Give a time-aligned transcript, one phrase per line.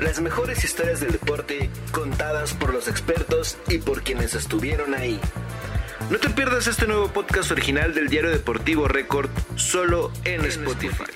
[0.00, 5.18] Las mejores historias del deporte contadas por los expertos y por quienes estuvieron ahí.
[6.08, 11.07] No te pierdas este nuevo podcast original del diario deportivo Record solo en Spotify.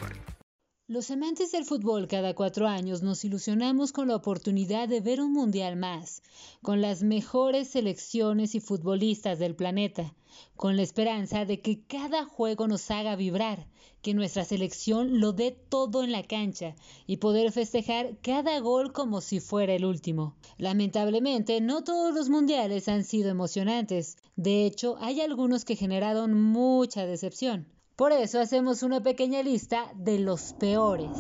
[0.92, 5.32] Los amantes del fútbol cada cuatro años nos ilusionamos con la oportunidad de ver un
[5.32, 6.22] mundial más,
[6.60, 10.14] con las mejores selecciones y futbolistas del planeta,
[10.54, 13.66] con la esperanza de que cada juego nos haga vibrar,
[14.02, 16.76] que nuestra selección lo dé todo en la cancha
[17.06, 20.36] y poder festejar cada gol como si fuera el último.
[20.58, 24.18] Lamentablemente, no todos los mundiales han sido emocionantes.
[24.36, 27.66] De hecho, hay algunos que generaron mucha decepción.
[28.02, 31.16] Por eso hacemos una pequeña lista de los peores.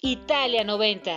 [0.00, 1.10] Italia 90.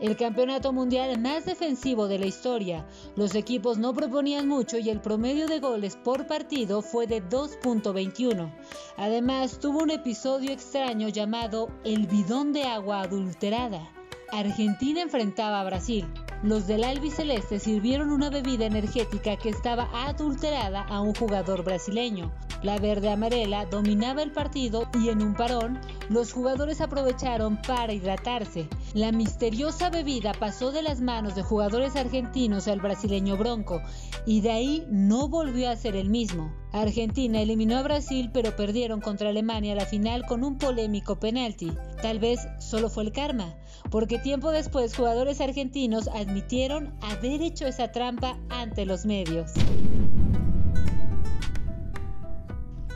[0.00, 2.86] El campeonato mundial más defensivo de la historia.
[3.16, 8.54] Los equipos no proponían mucho y el promedio de goles por partido fue de 2.21.
[8.98, 13.90] Además, tuvo un episodio extraño llamado el bidón de agua adulterada.
[14.30, 16.06] Argentina enfrentaba a Brasil.
[16.44, 22.34] Los del albiceleste sirvieron una bebida energética que estaba adulterada a un jugador brasileño.
[22.62, 28.68] La verde amarela dominaba el partido y en un parón los jugadores aprovecharon para hidratarse.
[28.92, 33.80] La misteriosa bebida pasó de las manos de jugadores argentinos al brasileño Bronco
[34.26, 36.52] y de ahí no volvió a ser el mismo.
[36.74, 41.72] Argentina eliminó a Brasil pero perdieron contra Alemania la final con un polémico penalti.
[42.02, 43.54] Tal vez solo fue el karma,
[43.92, 49.52] porque tiempo después jugadores argentinos admitieron haber hecho esa trampa ante los medios.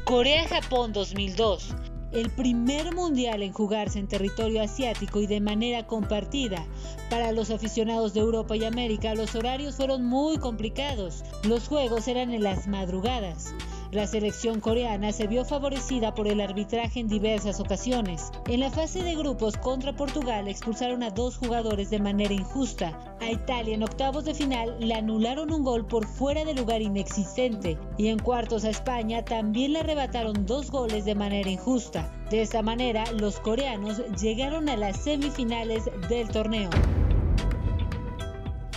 [0.04, 1.74] Corea-Japón 2002.
[2.10, 6.64] El primer mundial en jugarse en territorio asiático y de manera compartida.
[7.10, 11.22] Para los aficionados de Europa y América los horarios fueron muy complicados.
[11.44, 13.54] Los juegos eran en las madrugadas.
[13.90, 18.30] La selección coreana se vio favorecida por el arbitraje en diversas ocasiones.
[18.46, 23.16] En la fase de grupos contra Portugal expulsaron a dos jugadores de manera injusta.
[23.22, 27.78] A Italia en octavos de final le anularon un gol por fuera de lugar inexistente.
[27.96, 32.12] Y en cuartos a España también le arrebataron dos goles de manera injusta.
[32.28, 36.68] De esta manera, los coreanos llegaron a las semifinales del torneo.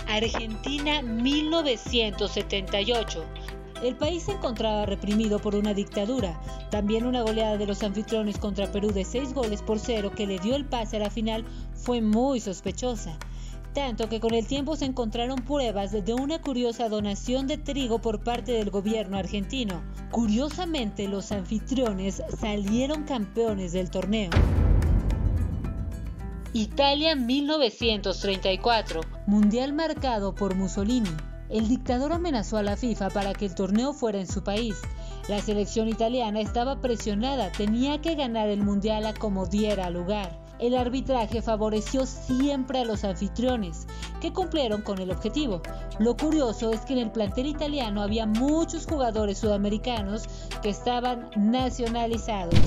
[0.08, 3.24] Argentina 1978
[3.82, 8.70] el país se encontraba reprimido por una dictadura, también una goleada de los anfitriones contra
[8.70, 11.44] Perú de 6 goles por cero que le dio el pase a la final
[11.74, 13.18] fue muy sospechosa
[13.72, 18.22] tanto que con el tiempo se encontraron pruebas de una curiosa donación de trigo por
[18.22, 19.82] parte del gobierno argentino.
[20.10, 24.30] Curiosamente, los anfitriones salieron campeones del torneo.
[26.52, 31.31] Italia 1934, mundial marcado por Mussolini.
[31.52, 34.80] El dictador amenazó a la FIFA para que el torneo fuera en su país.
[35.28, 40.40] La selección italiana estaba presionada, tenía que ganar el mundial a como diera lugar.
[40.58, 43.86] El arbitraje favoreció siempre a los anfitriones,
[44.22, 45.60] que cumplieron con el objetivo.
[45.98, 50.22] Lo curioso es que en el plantel italiano había muchos jugadores sudamericanos
[50.62, 52.58] que estaban nacionalizados.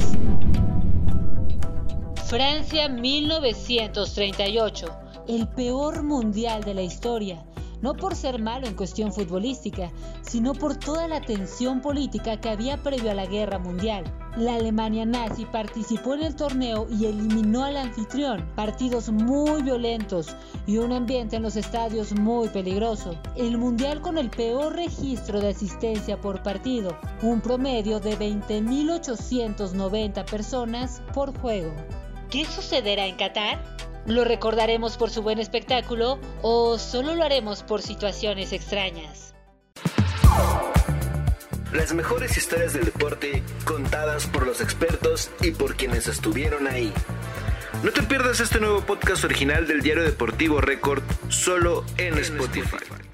[2.26, 4.86] Francia 1938,
[5.28, 7.44] el peor mundial de la historia
[7.86, 9.92] no por ser malo en cuestión futbolística,
[10.24, 14.04] sino por toda la tensión política que había previo a la guerra mundial.
[14.38, 20.36] La Alemania nazi participó en el torneo y eliminó al anfitrión, partidos muy violentos
[20.66, 23.16] y un ambiente en los estadios muy peligroso.
[23.36, 31.04] El mundial con el peor registro de asistencia por partido, un promedio de 20.890 personas
[31.14, 31.72] por juego.
[32.32, 33.85] ¿Qué sucederá en Qatar?
[34.06, 39.34] ¿Lo recordaremos por su buen espectáculo o solo lo haremos por situaciones extrañas?
[41.74, 46.94] Las mejores historias del deporte contadas por los expertos y por quienes estuvieron ahí.
[47.84, 53.05] No te pierdas este nuevo podcast original del diario deportivo Record solo en Spotify.